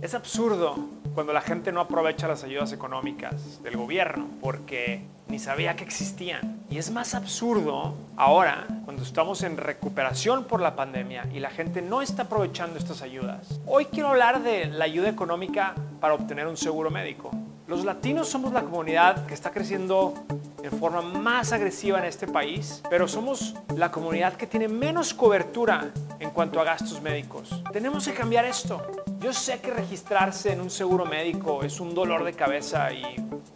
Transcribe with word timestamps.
Es 0.00 0.14
absurdo 0.14 0.76
cuando 1.12 1.32
la 1.32 1.40
gente 1.40 1.72
no 1.72 1.80
aprovecha 1.80 2.28
las 2.28 2.44
ayudas 2.44 2.72
económicas 2.72 3.60
del 3.64 3.76
gobierno 3.76 4.28
porque 4.40 5.02
ni 5.26 5.40
sabía 5.40 5.74
que 5.74 5.82
existían. 5.82 6.60
Y 6.70 6.78
es 6.78 6.92
más 6.92 7.16
absurdo 7.16 7.94
ahora 8.16 8.64
cuando 8.84 9.02
estamos 9.02 9.42
en 9.42 9.56
recuperación 9.56 10.44
por 10.44 10.60
la 10.60 10.76
pandemia 10.76 11.26
y 11.34 11.40
la 11.40 11.50
gente 11.50 11.82
no 11.82 12.00
está 12.00 12.22
aprovechando 12.22 12.78
estas 12.78 13.02
ayudas. 13.02 13.60
Hoy 13.66 13.86
quiero 13.86 14.10
hablar 14.10 14.44
de 14.44 14.66
la 14.66 14.84
ayuda 14.84 15.08
económica 15.08 15.74
para 16.00 16.14
obtener 16.14 16.46
un 16.46 16.56
seguro 16.56 16.90
médico. 16.90 17.32
Los 17.66 17.84
latinos 17.84 18.28
somos 18.28 18.52
la 18.52 18.62
comunidad 18.62 19.26
que 19.26 19.34
está 19.34 19.50
creciendo 19.50 20.14
en 20.62 20.78
forma 20.78 21.02
más 21.02 21.52
agresiva 21.52 21.98
en 21.98 22.04
este 22.04 22.26
país, 22.26 22.82
pero 22.88 23.08
somos 23.08 23.54
la 23.76 23.90
comunidad 23.90 24.34
que 24.34 24.46
tiene 24.46 24.68
menos 24.68 25.12
cobertura 25.12 25.90
en 26.18 26.30
cuanto 26.30 26.60
a 26.60 26.64
gastos 26.64 27.02
médicos. 27.02 27.62
Tenemos 27.72 28.06
que 28.06 28.14
cambiar 28.14 28.44
esto. 28.44 28.80
Yo 29.20 29.32
sé 29.32 29.60
que 29.60 29.72
registrarse 29.72 30.52
en 30.52 30.60
un 30.60 30.70
seguro 30.70 31.04
médico 31.04 31.64
es 31.64 31.80
un 31.80 31.92
dolor 31.92 32.22
de 32.22 32.34
cabeza 32.34 32.92
y 32.92 33.02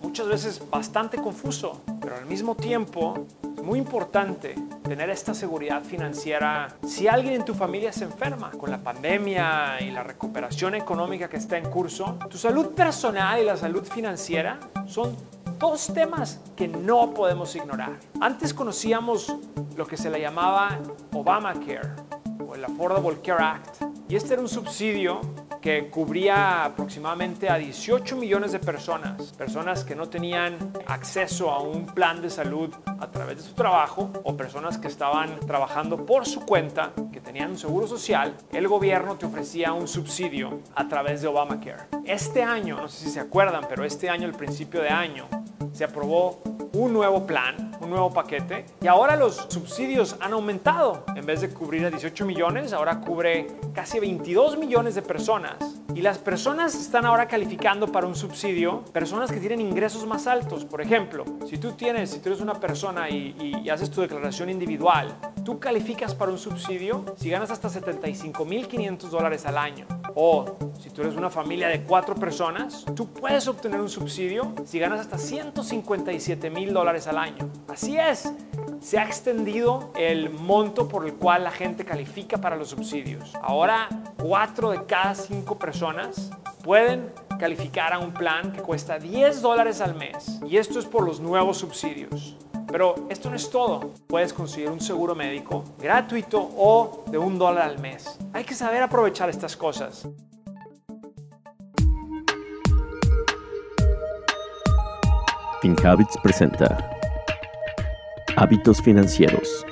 muchas 0.02 0.27
veces 0.27 0.62
bastante 0.69 1.19
confuso, 1.19 1.82
pero 2.00 2.16
al 2.16 2.27
mismo 2.27 2.56
tiempo 2.56 3.27
es 3.56 3.62
muy 3.62 3.78
importante 3.78 4.56
tener 4.83 5.09
esta 5.10 5.34
seguridad 5.34 5.84
financiera 5.84 6.66
si 6.84 7.06
alguien 7.06 7.34
en 7.34 7.45
tu 7.45 7.55
familia 7.55 7.92
se 7.92 8.02
enferma. 8.02 8.50
Con 8.50 8.72
la 8.72 8.78
pandemia 8.78 9.80
y 9.80 9.92
la 9.92 10.02
recuperación 10.02 10.74
económica 10.74 11.28
que 11.28 11.36
está 11.36 11.59
en 11.59 11.70
curso, 11.70 12.19
tu 12.28 12.38
salud 12.38 12.74
personal 12.74 13.41
y 13.41 13.44
la 13.44 13.56
salud 13.56 13.84
financiera 13.84 14.58
son 14.88 15.16
dos 15.60 15.94
temas 15.94 16.41
que 16.56 16.66
no 16.66 17.14
podemos 17.14 17.55
ignorar. 17.55 18.00
Antes 18.20 18.52
conocíamos 18.52 19.33
lo 19.77 19.86
que 19.86 19.97
se 19.97 20.10
le 20.10 20.20
llamaba 20.20 20.80
Obamacare 21.12 21.88
o 22.44 22.56
el 22.56 22.64
Affordable 22.64 23.20
Care 23.22 23.44
Act 23.44 23.83
y 24.08 24.16
este 24.16 24.34
era 24.34 24.42
un 24.42 24.48
subsidio 24.48 25.20
que 25.62 25.88
cubría 25.88 26.64
aproximadamente 26.64 27.48
a 27.48 27.56
18 27.56 28.16
millones 28.16 28.50
de 28.50 28.58
personas, 28.58 29.32
personas 29.32 29.84
que 29.84 29.94
no 29.94 30.08
tenían 30.08 30.72
acceso 30.86 31.50
a 31.50 31.62
un 31.62 31.86
plan 31.86 32.20
de 32.20 32.28
salud 32.28 32.74
a 32.98 33.10
través 33.10 33.36
de 33.36 33.42
su 33.44 33.54
trabajo 33.54 34.10
o 34.24 34.36
personas 34.36 34.77
que 34.77 34.88
estaban 34.88 35.38
trabajando 35.46 36.04
por 36.04 36.27
su 36.27 36.41
cuenta, 36.41 36.92
que 37.12 37.20
tenían 37.20 37.52
un 37.52 37.58
seguro 37.58 37.86
social, 37.86 38.34
el 38.52 38.66
gobierno 38.66 39.14
te 39.16 39.24
ofrecía 39.24 39.72
un 39.72 39.86
subsidio 39.86 40.60
a 40.74 40.88
través 40.88 41.22
de 41.22 41.28
Obamacare. 41.28 41.84
Este 42.04 42.42
año, 42.42 42.76
no 42.76 42.88
sé 42.88 43.04
si 43.04 43.10
se 43.10 43.20
acuerdan, 43.20 43.64
pero 43.69 43.84
este 43.84 44.10
año, 44.10 44.26
el 44.26 44.34
principio 44.34 44.82
de 44.82 44.91
año, 44.91 45.28
se 45.72 45.84
aprobó 45.84 46.42
un 46.75 46.92
nuevo 46.92 47.27
plan, 47.27 47.73
un 47.81 47.91
nuevo 47.91 48.11
paquete 48.12 48.65
y 48.81 48.87
ahora 48.87 49.17
los 49.17 49.47
subsidios 49.48 50.17
han 50.20 50.33
aumentado. 50.33 51.05
En 51.15 51.27
vez 51.27 51.41
de 51.41 51.51
cubrir 51.51 51.84
a 51.84 51.91
18 51.91 52.25
millones, 52.25 52.73
ahora 52.73 53.01
cubre 53.01 53.48
casi 53.75 54.01
22 54.01 54.59
millones 54.59 54.95
de 54.95 55.03
personas. 55.03 55.56
Y 55.95 56.00
las 56.00 56.19
personas 56.19 56.75
están 56.75 57.05
ahora 57.05 57.28
calificando 57.28 57.93
para 57.93 58.06
un 58.06 58.15
subsidio, 58.15 58.83
personas 58.93 59.31
que 59.31 59.41
tienen 59.41 59.61
ingresos 59.61 60.06
más 60.06 60.27
altos. 60.27 60.65
Por 60.65 60.81
ejemplo, 60.81 61.25
si 61.47 61.59
tú 61.59 61.73
tienes, 61.73 62.11
si 62.11 62.20
tú 62.20 62.31
eres 62.31 62.41
una 62.41 62.55
persona 62.55 63.11
y, 63.11 63.61
y 63.62 63.69
haces 63.69 63.91
tu 63.91 64.00
declaración 64.00 64.48
individual, 64.48 65.15
tú 65.45 65.59
calificas 65.61 66.15
para 66.15 66.33
un 66.33 66.39
subsidio 66.39 67.05
si 67.17 67.28
ganas 67.28 67.50
hasta 67.50 67.69
75.500 67.69 68.98
dólares 69.09 69.45
al 69.45 69.59
año. 69.59 69.87
O 70.14 70.56
si 70.78 70.91
tú 70.91 71.02
eres 71.02 71.16
una 71.16 71.30
familia 71.30 71.68
de 71.68 71.82
cuatro 71.82 72.14
personas, 72.14 72.84
tú 72.94 73.06
puedes 73.08 73.46
obtener 73.48 73.80
un 73.80 73.88
subsidio 73.88 74.54
si 74.64 74.78
ganas 74.78 75.00
hasta 75.00 75.19
157 75.19 76.50
mil 76.50 76.72
dólares 76.72 77.06
al 77.06 77.19
año. 77.19 77.48
Así 77.69 77.98
es, 77.98 78.32
se 78.80 78.98
ha 78.98 79.04
extendido 79.04 79.91
el 79.96 80.30
monto 80.30 80.88
por 80.88 81.06
el 81.06 81.14
cual 81.14 81.44
la 81.44 81.50
gente 81.50 81.84
califica 81.84 82.38
para 82.38 82.56
los 82.56 82.70
subsidios. 82.70 83.32
Ahora, 83.41 83.88
cuatro 84.19 84.70
de 84.70 84.84
cada 84.84 85.14
cinco 85.14 85.58
personas 85.58 86.30
pueden 86.62 87.10
calificar 87.38 87.92
a 87.92 87.98
un 87.98 88.12
plan 88.12 88.52
que 88.52 88.60
cuesta 88.60 88.98
10 88.98 89.41
dólares 89.42 89.80
al 89.80 89.94
mes. 89.94 90.41
Y 90.47 90.56
esto 90.56 90.78
es 90.78 90.86
por 90.86 91.04
los 91.04 91.20
nuevos 91.20 91.58
subsidios. 91.58 92.36
Pero 92.73 92.95
esto 93.11 93.28
no 93.28 93.37
es 93.37 93.51
todo. 93.51 93.91
Puedes 94.06 94.33
conseguir 94.33 94.71
un 94.71 94.81
seguro 94.81 95.15
médico 95.15 95.62
gratuito 95.78 96.41
o 96.41 97.05
de 97.06 97.19
un 97.19 97.38
dólar 97.38 97.69
al 97.69 97.78
mes. 97.78 98.19
Hay 98.33 98.44
que 98.44 98.55
saber 98.55 98.83
aprovechar 98.83 99.28
estas 99.28 99.55
cosas. 99.55 100.09
FinHabits 105.61 106.16
presenta 106.22 106.91
Hábitos 108.37 108.81
Financieros. 108.81 109.66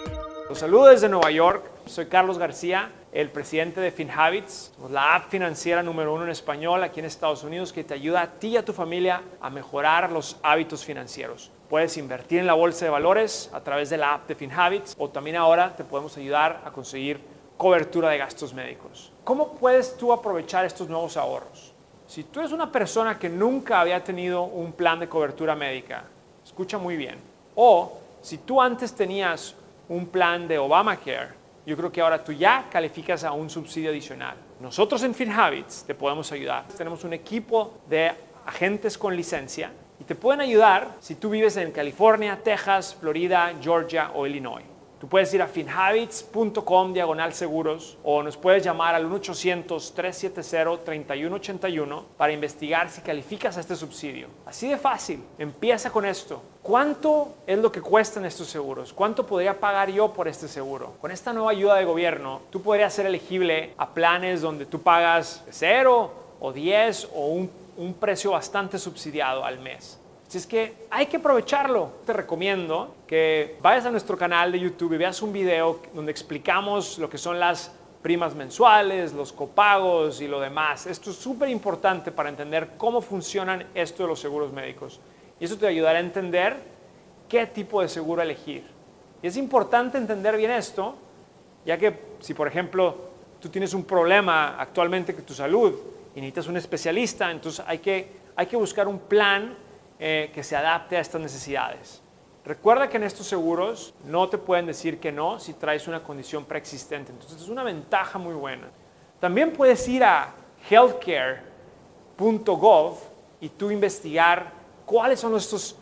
Los 0.50 0.59
saludo 0.59 0.89
desde 0.89 1.09
Nueva 1.09 1.31
York. 1.31 1.65
Soy 1.87 2.05
Carlos 2.06 2.37
García, 2.37 2.93
el 3.12 3.31
presidente 3.31 3.81
de 3.81 3.91
FinHabits, 3.91 4.72
la 4.88 5.16
app 5.16 5.31
financiera 5.31 5.82
número 5.82 6.15
uno 6.15 6.25
en 6.25 6.31
español 6.31 6.82
aquí 6.84 7.00
en 7.00 7.06
Estados 7.06 7.43
Unidos 7.43 7.72
que 7.72 7.82
te 7.82 7.94
ayuda 7.94 8.22
a 8.22 8.31
ti 8.31 8.48
y 8.48 8.56
a 8.56 8.65
tu 8.65 8.72
familia 8.72 9.22
a 9.41 9.50
mejorar 9.50 10.12
los 10.12 10.37
hábitos 10.43 10.84
financieros. 10.84 11.50
Puedes 11.69 11.97
invertir 11.97 12.38
en 12.38 12.47
la 12.47 12.54
bolsa 12.54 12.84
de 12.84 12.91
valores 12.91 13.50
a 13.53 13.60
través 13.60 13.91
de 13.91 13.97
la 13.97 14.15
app 14.15 14.28
de 14.28 14.37
FinHabits 14.37 14.94
o 14.98 15.09
también 15.09 15.37
ahora 15.37 15.75
te 15.75 15.82
podemos 15.82 16.16
ayudar 16.16 16.62
a 16.65 16.71
conseguir 16.71 17.21
cobertura 17.56 18.10
de 18.10 18.19
gastos 18.19 18.54
médicos. 18.54 19.12
¿Cómo 19.25 19.54
puedes 19.54 19.97
tú 19.97 20.12
aprovechar 20.12 20.65
estos 20.65 20.88
nuevos 20.88 21.16
ahorros? 21.16 21.72
Si 22.06 22.25
tú 22.25 22.41
eres 22.41 22.53
una 22.53 22.71
persona 22.71 23.19
que 23.19 23.28
nunca 23.28 23.81
había 23.81 24.03
tenido 24.03 24.42
un 24.42 24.72
plan 24.72 24.98
de 24.98 25.09
cobertura 25.09 25.54
médica, 25.54 26.04
escucha 26.44 26.78
muy 26.78 26.97
bien. 26.97 27.16
O 27.54 27.98
si 28.22 28.38
tú 28.38 28.60
antes 28.60 28.92
tenías 28.94 29.54
un 29.88 30.06
plan 30.06 30.48
de 30.48 30.59
Obamacare, 30.59 31.40
yo 31.66 31.76
creo 31.76 31.93
que 31.93 32.00
ahora 32.00 32.22
tú 32.22 32.32
ya 32.32 32.66
calificas 32.71 33.25
a 33.25 33.32
un 33.32 33.50
subsidio 33.50 33.91
adicional. 33.91 34.37
Nosotros 34.60 35.03
en 35.03 35.15
FinHabits 35.15 35.84
te 35.84 35.94
podemos 35.94 36.31
ayudar. 36.32 36.66
Tenemos 36.76 37.04
un 37.04 37.12
equipo 37.12 37.78
de 37.88 38.12
agentes 38.47 38.97
con 38.98 39.16
licencia 39.16 39.71
y 40.00 40.04
te 40.04 40.15
pueden 40.15 40.41
ayudar 40.41 40.97
si 41.00 41.15
tú 41.15 41.31
vives 41.31 41.56
en 41.56 41.71
California, 41.72 42.38
Texas, 42.43 42.97
Florida, 42.98 43.53
Georgia 43.60 44.10
o 44.15 44.26
Illinois. 44.26 44.65
Tú 45.00 45.09
puedes 45.09 45.33
ir 45.33 45.41
a 45.41 45.47
finhabits.com 45.47 46.93
diagonal 46.93 47.33
seguros 47.33 47.97
o 48.05 48.22
nos 48.22 48.37
puedes 48.37 48.62
llamar 48.62 48.94
al 48.94 49.11
1-800-370-3181 49.11 52.03
para 52.19 52.34
investigar 52.34 52.91
si 52.91 53.00
calificas 53.00 53.56
a 53.56 53.60
este 53.60 53.77
subsidio. 53.77 54.28
Así 54.44 54.69
de 54.69 54.77
fácil. 54.77 55.25
Empieza 55.39 55.91
con 55.91 56.05
esto. 56.05 56.43
¿Cuánto 56.62 57.37
es 57.47 57.59
lo 57.59 57.72
que 57.72 57.81
cuestan 57.81 58.27
estos 58.27 58.49
seguros? 58.49 58.93
¿Cuánto 58.93 59.27
podría 59.27 59.59
pagar 59.59 59.91
yo 59.91 60.12
por 60.12 60.28
este 60.28 60.49
seguro? 60.49 60.93
Con 61.00 61.10
esta 61.10 61.33
nueva 61.33 61.53
ayuda 61.53 61.77
de 61.77 61.87
gobierno, 61.87 62.43
tú 62.50 62.60
podrías 62.60 62.93
ser 62.93 63.06
elegible 63.06 63.72
a 63.78 63.94
planes 63.94 64.43
donde 64.43 64.66
tú 64.66 64.83
pagas 64.83 65.43
0 65.49 66.12
o 66.41 66.53
10 66.53 67.09
o 67.15 67.28
un, 67.28 67.50
un 67.78 67.94
precio 67.94 68.33
bastante 68.33 68.78
subsidiado 68.78 69.47
al 69.47 69.60
mes. 69.60 69.99
Así 70.30 70.38
es 70.38 70.46
que 70.46 70.86
hay 70.91 71.06
que 71.06 71.16
aprovecharlo. 71.16 71.91
Te 72.06 72.12
recomiendo 72.12 72.94
que 73.08 73.56
vayas 73.60 73.86
a 73.86 73.91
nuestro 73.91 74.16
canal 74.16 74.52
de 74.52 74.60
YouTube 74.60 74.92
y 74.92 74.96
veas 74.96 75.20
un 75.22 75.32
video 75.32 75.80
donde 75.92 76.12
explicamos 76.12 76.98
lo 76.98 77.10
que 77.10 77.18
son 77.18 77.41
las 77.41 77.72
primas 78.00 78.36
mensuales, 78.36 79.12
los 79.12 79.32
copagos 79.32 80.20
y 80.20 80.28
lo 80.28 80.38
demás. 80.38 80.86
Esto 80.86 81.10
es 81.10 81.16
súper 81.16 81.48
importante 81.48 82.12
para 82.12 82.28
entender 82.28 82.74
cómo 82.78 83.00
funcionan 83.00 83.66
esto 83.74 84.04
de 84.04 84.08
los 84.10 84.20
seguros 84.20 84.52
médicos. 84.52 85.00
Y 85.41 85.46
eso 85.46 85.58
te 85.58 85.66
ayudará 85.66 85.98
a 85.98 86.02
entender 86.02 86.58
qué 87.28 87.48
tipo 87.48 87.82
de 87.82 87.88
seguro 87.88 88.22
elegir. 88.22 88.62
Y 89.24 89.26
es 89.26 89.36
importante 89.36 89.98
entender 89.98 90.36
bien 90.36 90.52
esto, 90.52 90.94
ya 91.66 91.76
que 91.76 91.92
si 92.20 92.34
por 92.34 92.47
ejemplo 92.47 92.94
tú 93.41 93.48
tienes 93.48 93.74
un 93.74 93.82
problema 93.82 94.60
actualmente 94.60 95.12
con 95.12 95.24
tu 95.24 95.34
salud 95.34 95.74
y 96.14 96.20
necesitas 96.20 96.47
un 96.47 96.56
especialista, 96.56 97.32
entonces 97.32 97.64
hay 97.66 97.78
que, 97.78 98.12
hay 98.36 98.47
que 98.47 98.56
buscar 98.56 98.86
un 98.86 99.00
plan 99.00 99.56
eh, 100.03 100.31
que 100.33 100.43
se 100.43 100.56
adapte 100.56 100.97
a 100.97 101.00
estas 101.00 101.21
necesidades. 101.21 102.00
Recuerda 102.43 102.88
que 102.88 102.97
en 102.97 103.03
estos 103.03 103.27
seguros 103.27 103.93
no 104.06 104.31
te 104.31 104.38
pueden 104.38 104.65
decir 104.65 104.99
que 104.99 105.12
no 105.12 105.38
si 105.38 105.53
traes 105.53 105.87
una 105.88 106.03
condición 106.03 106.47
preexistente. 106.47 107.12
Entonces 107.12 107.43
es 107.43 107.50
una 107.50 107.62
ventaja 107.62 108.19
muy 108.19 108.34
buena. 108.34 108.71
También 109.21 109.53
puedes 109.53 109.87
ir 109.89 110.03
a 110.03 110.33
healthcare.gov 110.71 112.97
y 113.42 113.51
tú 113.51 113.71
investigar 113.71 114.54
cuáles 114.86 115.21
son 115.21 115.36
estos 115.36 115.77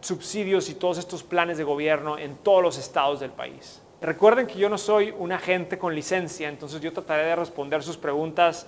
subsidios 0.00 0.68
y 0.68 0.74
todos 0.74 0.98
estos 0.98 1.22
planes 1.22 1.56
de 1.56 1.62
gobierno 1.62 2.18
en 2.18 2.34
todos 2.38 2.64
los 2.64 2.78
estados 2.78 3.20
del 3.20 3.30
país. 3.30 3.80
Recuerden 4.00 4.48
que 4.48 4.58
yo 4.58 4.68
no 4.68 4.78
soy 4.78 5.14
un 5.16 5.30
agente 5.30 5.78
con 5.78 5.94
licencia, 5.94 6.48
entonces 6.48 6.80
yo 6.80 6.92
trataré 6.92 7.26
de 7.26 7.36
responder 7.36 7.84
sus 7.84 7.96
preguntas 7.96 8.66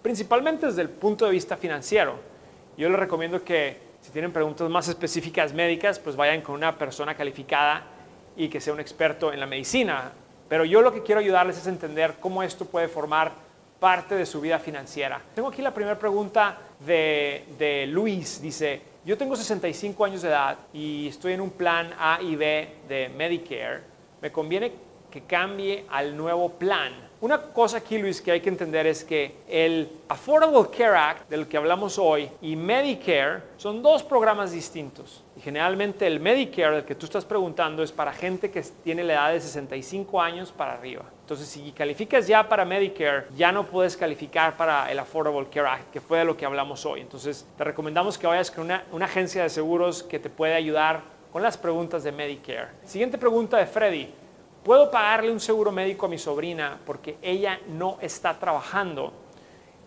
principalmente 0.00 0.64
desde 0.64 0.80
el 0.80 0.88
punto 0.88 1.26
de 1.26 1.32
vista 1.32 1.58
financiero. 1.58 2.14
Yo 2.78 2.88
les 2.88 2.98
recomiendo 2.98 3.44
que 3.44 3.89
si 4.02 4.10
tienen 4.10 4.32
preguntas 4.32 4.68
más 4.70 4.88
específicas 4.88 5.52
médicas, 5.52 5.98
pues 5.98 6.16
vayan 6.16 6.40
con 6.40 6.54
una 6.54 6.76
persona 6.76 7.14
calificada 7.14 7.84
y 8.36 8.48
que 8.48 8.60
sea 8.60 8.72
un 8.72 8.80
experto 8.80 9.32
en 9.32 9.40
la 9.40 9.46
medicina. 9.46 10.12
Pero 10.48 10.64
yo 10.64 10.82
lo 10.82 10.92
que 10.92 11.02
quiero 11.02 11.20
ayudarles 11.20 11.58
es 11.58 11.66
entender 11.66 12.14
cómo 12.20 12.42
esto 12.42 12.64
puede 12.64 12.88
formar 12.88 13.32
parte 13.78 14.14
de 14.14 14.26
su 14.26 14.40
vida 14.40 14.58
financiera. 14.58 15.20
Tengo 15.34 15.48
aquí 15.48 15.62
la 15.62 15.72
primera 15.72 15.98
pregunta 15.98 16.58
de, 16.80 17.44
de 17.58 17.86
Luis. 17.86 18.40
Dice, 18.42 18.82
yo 19.04 19.16
tengo 19.16 19.36
65 19.36 20.04
años 20.04 20.22
de 20.22 20.28
edad 20.28 20.58
y 20.72 21.08
estoy 21.08 21.32
en 21.34 21.40
un 21.40 21.50
plan 21.50 21.92
A 21.98 22.20
y 22.20 22.36
B 22.36 22.68
de 22.88 23.08
Medicare. 23.08 23.80
¿Me 24.20 24.30
conviene 24.30 24.72
que 25.10 25.22
cambie 25.22 25.84
al 25.90 26.16
nuevo 26.16 26.50
plan? 26.50 27.10
Una 27.22 27.38
cosa 27.38 27.76
aquí, 27.76 27.98
Luis, 27.98 28.22
que 28.22 28.32
hay 28.32 28.40
que 28.40 28.48
entender 28.48 28.86
es 28.86 29.04
que 29.04 29.34
el 29.46 29.90
Affordable 30.08 30.70
Care 30.74 30.96
Act, 30.96 31.28
del 31.28 31.46
que 31.46 31.58
hablamos 31.58 31.98
hoy, 31.98 32.30
y 32.40 32.56
Medicare 32.56 33.42
son 33.58 33.82
dos 33.82 34.02
programas 34.02 34.52
distintos. 34.52 35.22
Y 35.36 35.42
generalmente 35.42 36.06
el 36.06 36.18
Medicare, 36.18 36.76
del 36.76 36.84
que 36.86 36.94
tú 36.94 37.04
estás 37.04 37.26
preguntando, 37.26 37.82
es 37.82 37.92
para 37.92 38.14
gente 38.14 38.50
que 38.50 38.62
tiene 38.62 39.04
la 39.04 39.12
edad 39.12 39.32
de 39.32 39.40
65 39.40 40.18
años 40.18 40.50
para 40.50 40.72
arriba. 40.72 41.04
Entonces, 41.20 41.46
si 41.46 41.72
calificas 41.72 42.26
ya 42.26 42.48
para 42.48 42.64
Medicare, 42.64 43.26
ya 43.36 43.52
no 43.52 43.66
puedes 43.66 43.98
calificar 43.98 44.56
para 44.56 44.90
el 44.90 44.98
Affordable 44.98 45.46
Care 45.50 45.68
Act, 45.68 45.92
que 45.92 46.00
fue 46.00 46.20
de 46.20 46.24
lo 46.24 46.38
que 46.38 46.46
hablamos 46.46 46.86
hoy. 46.86 47.02
Entonces, 47.02 47.46
te 47.58 47.64
recomendamos 47.64 48.16
que 48.16 48.26
vayas 48.26 48.50
con 48.50 48.64
una, 48.64 48.84
una 48.92 49.04
agencia 49.04 49.42
de 49.42 49.50
seguros 49.50 50.02
que 50.02 50.18
te 50.18 50.30
pueda 50.30 50.56
ayudar 50.56 51.02
con 51.30 51.42
las 51.42 51.58
preguntas 51.58 52.02
de 52.02 52.12
Medicare. 52.12 52.68
Siguiente 52.84 53.18
pregunta 53.18 53.58
de 53.58 53.66
Freddy. 53.66 54.08
¿Puedo 54.64 54.90
pagarle 54.90 55.32
un 55.32 55.40
seguro 55.40 55.72
médico 55.72 56.04
a 56.04 56.08
mi 56.08 56.18
sobrina 56.18 56.78
porque 56.84 57.16
ella 57.22 57.58
no 57.68 57.96
está 58.02 58.38
trabajando? 58.38 59.12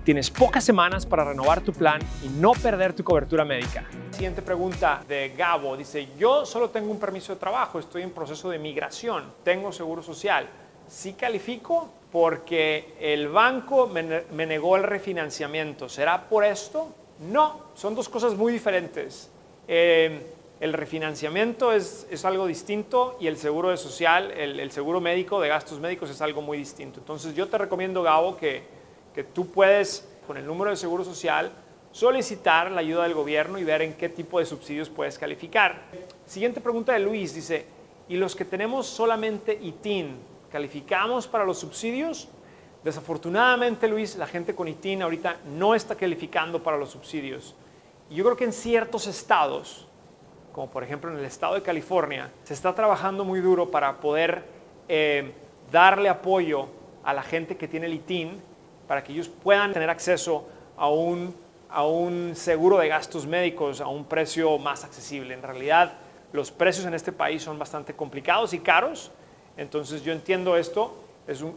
Tienes 0.02 0.28
pocas 0.28 0.64
semanas 0.64 1.06
para 1.06 1.22
renovar 1.22 1.60
tu 1.60 1.72
plan 1.72 2.00
y 2.24 2.28
no 2.28 2.50
perder 2.50 2.94
tu 2.94 3.04
cobertura 3.04 3.44
médica. 3.44 3.84
Siguiente 4.10 4.42
pregunta 4.42 5.04
de 5.06 5.34
Gabo. 5.38 5.76
Dice, 5.76 6.08
yo 6.18 6.44
solo 6.44 6.70
tengo 6.70 6.90
un 6.90 6.98
permiso 6.98 7.32
de 7.32 7.38
trabajo, 7.38 7.78
estoy 7.78 8.02
en 8.02 8.10
proceso 8.10 8.50
de 8.50 8.58
migración, 8.58 9.22
tengo 9.44 9.70
seguro 9.70 10.02
social. 10.02 10.48
¿Sí 10.88 11.12
califico? 11.12 12.01
Porque 12.12 12.94
el 13.00 13.28
banco 13.28 13.86
me, 13.86 14.46
negó 14.46 14.76
el 14.76 14.82
refinanciamiento. 14.82 15.88
¿Será 15.88 16.28
por 16.28 16.44
esto? 16.44 16.88
No, 17.20 17.62
son 17.74 17.94
dos 17.94 18.10
cosas 18.10 18.34
muy 18.34 18.52
diferentes. 18.52 19.30
Eh, 19.66 20.20
el 20.60 20.74
refinanciamiento 20.74 21.72
es, 21.72 22.24
algo 22.24 22.46
distinto 22.46 23.16
y 23.18 23.28
el 23.28 23.38
seguro 23.38 23.70
de 23.70 23.78
social, 23.78 24.30
el, 24.30 24.70
seguro 24.70 25.00
médico 25.00 25.40
de 25.40 25.48
gastos 25.48 25.80
médicos 25.80 26.10
es 26.10 26.20
algo 26.20 26.42
muy 26.42 26.58
distinto. 26.58 27.00
Entonces 27.00 27.34
yo 27.34 27.48
te 27.48 27.56
recomiendo, 27.56 28.02
Gabo, 28.02 28.36
que, 28.36 28.62
que 29.14 29.24
tú 29.24 29.50
puedes, 29.50 30.06
con 30.26 30.36
el 30.36 30.46
número 30.46 30.70
de 30.70 30.76
seguro 30.76 31.04
social, 31.04 31.50
solicitar 31.92 32.70
la 32.70 32.80
ayuda 32.80 33.04
del 33.04 33.14
gobierno 33.14 33.58
y 33.58 33.64
ver 33.64 33.80
en 33.80 33.94
qué 33.94 34.10
tipo 34.10 34.38
de 34.38 34.44
subsidios 34.44 34.90
puedes 34.90 35.18
calificar. 35.18 35.82
Siguiente 36.26 36.60
pregunta 36.60 36.92
de 36.92 37.00
Luis, 37.00 37.34
dice, 37.34 37.64
¿y 38.08 38.16
los 38.16 38.36
que 38.36 38.44
tenemos 38.44 38.86
solamente 38.86 39.58
ITIN, 39.60 40.31
¿Calificamos 40.52 41.26
para 41.26 41.46
los 41.46 41.58
subsidios? 41.58 42.28
Desafortunadamente, 42.84 43.88
Luis, 43.88 44.16
la 44.16 44.26
gente 44.26 44.54
con 44.54 44.68
ITIN 44.68 45.00
ahorita 45.00 45.38
no 45.56 45.74
está 45.74 45.94
calificando 45.94 46.62
para 46.62 46.76
los 46.76 46.90
subsidios. 46.90 47.54
Y 48.10 48.16
yo 48.16 48.24
creo 48.24 48.36
que 48.36 48.44
en 48.44 48.52
ciertos 48.52 49.06
estados, 49.06 49.88
como 50.52 50.70
por 50.70 50.84
ejemplo 50.84 51.10
en 51.10 51.16
el 51.16 51.24
estado 51.24 51.54
de 51.54 51.62
California, 51.62 52.30
se 52.44 52.52
está 52.52 52.74
trabajando 52.74 53.24
muy 53.24 53.40
duro 53.40 53.70
para 53.70 53.98
poder 53.98 54.44
eh, 54.88 55.32
darle 55.70 56.10
apoyo 56.10 56.68
a 57.02 57.14
la 57.14 57.22
gente 57.22 57.56
que 57.56 57.66
tiene 57.66 57.86
el 57.86 57.94
ITIN 57.94 58.38
para 58.86 59.02
que 59.02 59.14
ellos 59.14 59.30
puedan 59.30 59.72
tener 59.72 59.88
acceso 59.88 60.46
a 60.76 60.90
un, 60.90 61.34
a 61.70 61.86
un 61.86 62.32
seguro 62.36 62.76
de 62.76 62.88
gastos 62.88 63.26
médicos 63.26 63.80
a 63.80 63.86
un 63.86 64.04
precio 64.04 64.58
más 64.58 64.84
accesible. 64.84 65.32
En 65.32 65.42
realidad, 65.42 65.94
los 66.30 66.50
precios 66.50 66.84
en 66.84 66.92
este 66.92 67.10
país 67.10 67.42
son 67.42 67.58
bastante 67.58 67.94
complicados 67.94 68.52
y 68.52 68.58
caros 68.58 69.12
entonces 69.56 70.02
yo 70.02 70.12
entiendo 70.12 70.56
esto, 70.56 70.94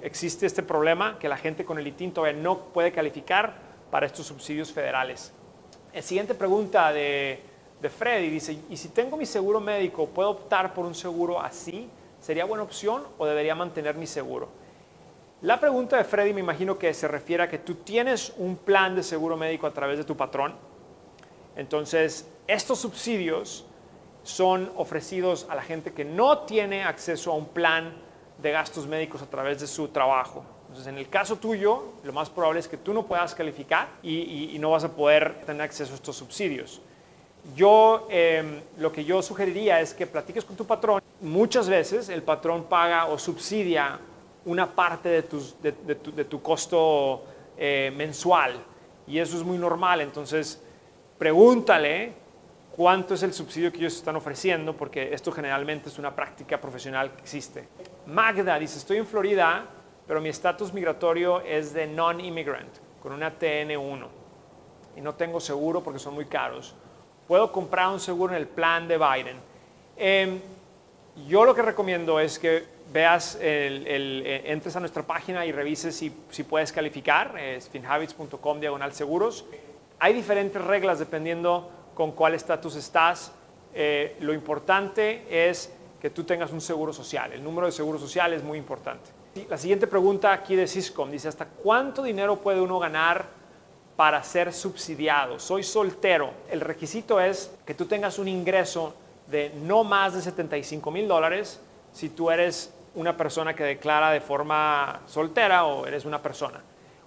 existe 0.02 0.46
este 0.46 0.64
problema 0.64 1.18
que 1.20 1.30
la 1.30 1.38
gente 1.38 1.66
con 1.66 1.80
el 1.80 1.88
ITIN 1.88 2.12
todavía 2.12 2.40
no 2.40 2.58
puede 2.58 2.92
calificar 2.92 3.56
para 3.90 4.06
estos 4.06 4.26
subsidios 4.28 4.72
federales. 4.72 5.32
La 5.94 6.02
siguiente 6.02 6.34
pregunta 6.36 6.92
de, 6.92 7.40
de 7.82 7.90
Freddy 7.90 8.30
dice, 8.30 8.58
¿y 8.70 8.78
si 8.78 8.90
tengo 8.90 9.18
mi 9.18 9.26
seguro 9.26 9.60
médico, 9.60 10.08
puedo 10.08 10.32
optar 10.32 10.74
por 10.74 10.86
un 10.86 10.96
seguro 10.96 11.42
así? 11.42 11.90
¿Sería 12.22 12.46
buena 12.46 12.64
opción 12.64 13.04
o 13.18 13.26
debería 13.26 13.56
mantener 13.56 13.96
mi 13.96 14.08
seguro? 14.08 14.50
La 15.42 15.60
pregunta 15.60 15.98
de 15.98 16.04
Freddy 16.04 16.34
me 16.34 16.40
imagino 16.40 16.78
que 16.78 16.94
se 16.94 17.08
refiere 17.08 17.44
a 17.44 17.50
que 17.50 17.60
tú 17.60 17.76
tienes 17.76 18.34
un 18.38 18.56
plan 18.58 18.96
de 18.96 19.04
seguro 19.04 19.38
médico 19.38 19.68
a 19.68 19.72
través 19.72 19.98
de 19.98 20.04
tu 20.04 20.18
patrón. 20.18 20.56
Entonces, 21.56 22.28
estos 22.48 22.80
subsidios 22.80 23.66
son 24.26 24.72
ofrecidos 24.76 25.46
a 25.50 25.56
la 25.56 25.62
gente 25.62 25.94
que 25.94 26.04
no 26.04 26.40
tiene 26.40 26.84
acceso 26.84 27.32
a 27.32 27.36
un 27.36 27.46
plan 27.46 27.94
de 28.42 28.52
gastos 28.52 28.88
médicos 28.88 29.22
a 29.22 29.28
través 29.28 29.62
de 29.62 29.68
su 29.68 29.88
trabajo. 29.90 30.44
Entonces, 30.68 30.88
en 30.88 30.98
el 30.98 31.08
caso 31.08 31.38
tuyo, 31.38 31.84
lo 32.04 32.12
más 32.12 32.30
probable 32.30 32.60
es 32.60 32.68
que 32.68 32.76
tú 32.76 32.92
no 32.92 33.06
puedas 33.06 33.36
calificar 33.36 33.88
y, 34.02 34.58
no 34.60 34.72
vas 34.72 34.84
a 34.84 34.92
poder 34.92 35.42
tener 35.46 35.62
acceso 35.62 35.94
a 35.94 35.96
estos 35.96 36.18
subsidios. 36.18 36.82
Yo, 37.56 38.08
em, 38.10 38.62
lo 38.80 38.92
que 38.92 39.06
yo 39.06 39.22
sugeriría 39.22 39.80
es 39.80 39.94
que 39.94 40.08
platiques 40.08 40.44
con 40.44 40.56
tu 40.56 40.66
patrón. 40.66 41.02
Muchas 41.22 41.70
veces 41.70 42.10
el 42.10 42.24
patrón 42.24 42.64
paga 42.64 43.06
o 43.06 43.20
subsidia 43.20 44.00
una 44.46 44.66
parte 44.66 45.10
de, 45.10 46.24
tu, 46.26 46.42
costo 46.42 47.24
eh, 47.58 47.94
mensual 47.96 48.56
y 49.08 49.20
eso 49.20 49.38
es 49.38 49.44
muy 49.44 49.60
normal. 49.60 50.02
Entonces, 50.02 50.60
pregúntale 51.20 52.25
cuánto 52.76 53.14
es 53.14 53.24
el 53.24 53.34
subsidio 53.34 53.72
que 53.72 53.78
ellos 53.78 53.96
están 53.96 54.16
ofreciendo, 54.18 54.76
porque 54.76 55.14
esto 55.14 55.32
generalmente 55.32 55.88
es 55.88 55.98
una 55.98 56.14
práctica 56.14 56.60
profesional 56.60 57.12
que 57.12 57.22
existe. 57.22 57.68
Magda 58.06 58.60
dice, 58.60 58.78
estoy 58.78 58.98
en 58.98 59.08
Florida, 59.08 59.66
pero 60.06 60.20
mi 60.20 60.30
estatus 60.30 60.74
migratorio 60.74 61.42
es 61.42 61.74
de 61.74 61.88
non-immigrant, 61.88 62.76
con 63.02 63.14
una 63.14 63.40
TN1, 63.40 64.08
y 64.98 65.02
no 65.02 65.16
tengo 65.16 65.40
seguro 65.40 65.82
porque 65.82 66.00
son 66.00 66.14
muy 66.14 66.26
caros. 66.26 66.76
¿Puedo 67.28 67.52
comprar 67.52 67.90
un 67.90 68.00
seguro 68.00 68.34
en 68.34 68.42
el 68.42 68.48
plan 68.48 68.88
de 68.88 68.98
Biden? 68.98 69.38
Em, 69.96 70.40
yo 71.28 71.46
lo 71.46 71.56
que 71.56 71.62
recomiendo 71.62 72.20
es 72.20 72.38
que 72.38 72.66
veas, 72.92 73.36
el, 73.36 73.86
eh, 73.88 74.52
entres 74.52 74.76
a 74.76 74.82
nuestra 74.82 75.04
página 75.04 75.46
y 75.46 75.52
revises 75.54 75.96
si, 75.96 76.14
si 76.30 76.44
puedes 76.44 76.74
calificar, 76.74 77.40
es 77.40 77.70
finhabits.com 77.70 78.60
diagonal 78.60 78.94
seguros. 78.94 79.46
Hay 79.98 80.14
diferentes 80.14 80.62
reglas 80.62 81.00
dependiendo 81.00 81.72
con 81.96 82.12
cuál 82.12 82.36
estatus 82.36 82.76
estás. 82.76 83.32
Eh, 83.74 84.18
lo 84.20 84.34
importante 84.34 85.26
es 85.30 85.74
que 86.00 86.12
tú 86.12 86.24
tengas 86.24 86.52
un 86.52 86.62
seguro 86.62 86.94
social. 86.94 87.34
El 87.34 87.44
número 87.44 87.66
de 87.66 87.72
seguro 87.72 87.98
social 87.98 88.34
es 88.34 88.44
muy 88.44 88.60
importante. 88.60 89.10
La 89.50 89.58
siguiente 89.58 89.88
pregunta 89.88 90.32
aquí 90.32 90.56
de 90.56 90.68
Syscom 90.68 91.10
dice, 91.10 91.28
¿hasta 91.28 91.46
cuánto 91.46 92.04
dinero 92.04 92.38
puede 92.38 92.62
uno 92.62 92.78
ganar 92.78 93.26
para 93.96 94.24
ser 94.24 94.54
subsidiado? 94.54 95.40
Soy 95.40 95.64
soltero. 95.64 96.32
El 96.50 96.62
requisito 96.62 97.20
es 97.20 97.52
que 97.66 97.74
tú 97.74 97.86
tengas 97.86 98.20
un 98.20 98.28
ingreso 98.28 98.94
de 99.28 99.52
no 99.56 99.84
más 99.84 100.14
de 100.14 100.22
75 100.22 100.92
mil 100.92 101.08
dólares 101.08 101.60
si 101.92 102.10
tú 102.10 102.30
eres 102.30 102.72
una 102.94 103.18
persona 103.18 103.54
que 103.54 103.64
declara 103.64 104.12
de 104.12 104.22
forma 104.22 105.02
soltera 105.08 105.66
o 105.66 105.86
eres 105.86 106.06
una 106.06 106.22
persona. 106.22 106.62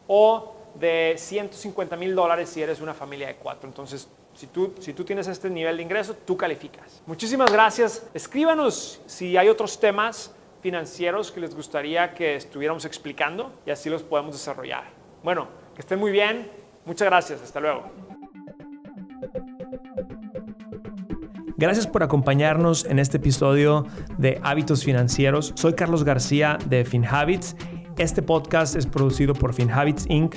O 0.07 0.55
de 0.75 1.15
150 1.17 1.97
mil 1.97 2.15
dólares 2.15 2.51
si 2.51 2.63
eres 2.63 2.81
una 2.81 2.95
familia 2.95 3.29
de 3.29 3.37
cuatro. 3.37 3.69
Entonces, 3.69 4.09
si 4.39 4.47
tú, 4.47 4.73
si 4.79 4.93
tú 4.93 5.03
tienes 5.03 5.27
este 5.27 5.51
nivel 5.51 5.79
de 5.79 5.83
ingreso, 5.83 6.15
tú 6.15 6.37
calificas. 6.37 7.03
Muchísimas 7.07 7.51
gracias. 7.51 8.07
Escríbanos 8.15 9.01
si 9.07 9.37
hay 9.37 9.49
otros 9.49 9.81
temas 9.81 10.31
financieros 10.63 11.33
que 11.33 11.41
les 11.41 11.57
gustaría 11.57 12.15
que 12.15 12.37
estuviéramos 12.37 12.85
explicando 12.85 13.53
y 13.67 13.73
así 13.73 13.91
los 13.91 14.05
podemos 14.05 14.35
desarrollar. 14.35 14.85
Bueno, 15.25 15.49
que 15.75 15.81
estén 15.81 15.99
muy 15.99 16.13
bien. 16.13 16.49
Muchas 16.85 17.09
gracias. 17.09 17.43
Hasta 17.43 17.59
luego. 17.59 17.91
Gracias 21.57 21.89
por 21.89 22.05
acompañarnos 22.05 22.85
en 22.85 23.01
este 23.01 23.17
episodio 23.17 23.87
de 24.19 24.41
Hábitos 24.45 24.85
Financieros. 24.85 25.53
Soy 25.57 25.73
Carlos 25.73 26.05
García 26.05 26.59
de 26.65 26.85
FinHabits. 26.85 27.57
Este 27.97 28.23
podcast 28.23 28.77
es 28.77 28.87
producido 28.87 29.35
por 29.35 29.53
FinHabits 29.53 30.07
Inc 30.09 30.37